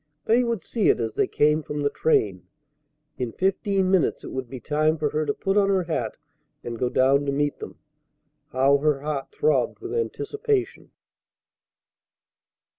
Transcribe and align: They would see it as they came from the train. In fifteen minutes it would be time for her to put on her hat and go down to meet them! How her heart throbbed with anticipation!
They 0.25 0.43
would 0.43 0.63
see 0.63 0.89
it 0.89 0.99
as 0.99 1.13
they 1.13 1.27
came 1.27 1.61
from 1.61 1.81
the 1.83 1.91
train. 1.91 2.47
In 3.19 3.31
fifteen 3.31 3.91
minutes 3.91 4.23
it 4.23 4.29
would 4.31 4.49
be 4.49 4.59
time 4.59 4.97
for 4.97 5.11
her 5.11 5.27
to 5.27 5.33
put 5.35 5.57
on 5.57 5.69
her 5.69 5.83
hat 5.83 6.17
and 6.63 6.79
go 6.79 6.89
down 6.89 7.23
to 7.27 7.31
meet 7.31 7.59
them! 7.59 7.77
How 8.51 8.79
her 8.79 9.01
heart 9.01 9.31
throbbed 9.31 9.77
with 9.77 9.93
anticipation! 9.93 10.89